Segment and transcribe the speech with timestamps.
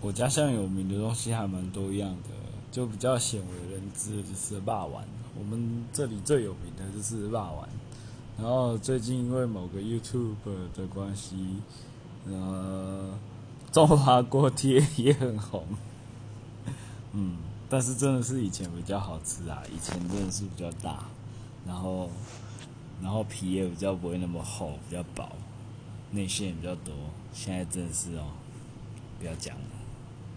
[0.00, 2.30] 我家乡有名的东西还蛮多样的，
[2.70, 5.04] 就比较鲜为人知的就是霸丸。
[5.36, 7.68] 我们这里最有名的就是霸丸。
[8.38, 10.36] 然后最近因为某个 YouTube
[10.76, 11.56] 的关系，
[12.26, 13.10] 呃，
[13.72, 15.64] 中华锅贴也很红。
[17.12, 17.36] 嗯，
[17.68, 21.06] 但是真的是以前比较好吃啊，以前真的是比较大，
[21.66, 22.08] 然后
[23.02, 25.28] 然后皮也比较不会那么厚，比较薄，
[26.12, 26.94] 内馅也比较多。
[27.32, 28.26] 现在真的是哦，
[29.18, 29.62] 不要讲了。